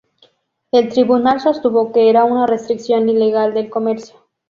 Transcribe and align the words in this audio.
El 0.71 0.89
tribunal 0.89 1.41
sostuvo 1.41 1.91
que 1.91 2.09
era 2.09 2.23
una 2.25 2.47
restricción 2.47 3.07
ilegal 3.07 3.53
del 3.53 3.69
comercio. 3.69 4.15